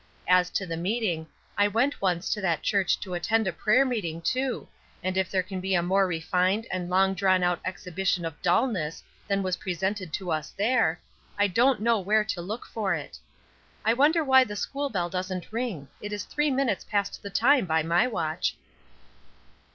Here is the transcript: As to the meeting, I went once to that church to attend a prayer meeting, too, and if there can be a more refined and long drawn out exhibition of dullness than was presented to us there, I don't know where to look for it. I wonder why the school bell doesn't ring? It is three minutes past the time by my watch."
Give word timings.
As 0.27 0.49
to 0.49 0.65
the 0.65 0.77
meeting, 0.77 1.27
I 1.55 1.67
went 1.67 2.01
once 2.01 2.33
to 2.33 2.41
that 2.41 2.63
church 2.63 2.99
to 3.01 3.13
attend 3.13 3.45
a 3.47 3.53
prayer 3.53 3.85
meeting, 3.85 4.19
too, 4.19 4.67
and 5.03 5.15
if 5.15 5.29
there 5.29 5.43
can 5.43 5.61
be 5.61 5.75
a 5.75 5.83
more 5.83 6.07
refined 6.07 6.65
and 6.71 6.89
long 6.89 7.13
drawn 7.13 7.43
out 7.43 7.59
exhibition 7.63 8.25
of 8.25 8.41
dullness 8.41 9.03
than 9.27 9.43
was 9.43 9.57
presented 9.57 10.11
to 10.13 10.31
us 10.31 10.49
there, 10.57 10.99
I 11.37 11.45
don't 11.45 11.81
know 11.81 11.99
where 11.99 12.23
to 12.23 12.41
look 12.41 12.65
for 12.65 12.95
it. 12.95 13.19
I 13.85 13.93
wonder 13.93 14.23
why 14.23 14.43
the 14.43 14.55
school 14.55 14.89
bell 14.89 15.07
doesn't 15.07 15.51
ring? 15.53 15.87
It 16.01 16.11
is 16.11 16.23
three 16.23 16.49
minutes 16.49 16.83
past 16.83 17.21
the 17.21 17.29
time 17.29 17.67
by 17.67 17.83
my 17.83 18.07
watch." 18.07 18.57